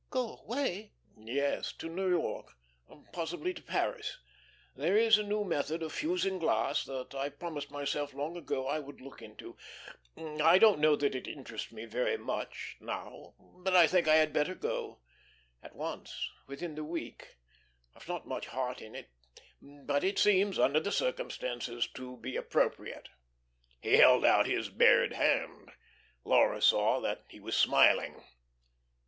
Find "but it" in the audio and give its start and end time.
19.61-20.17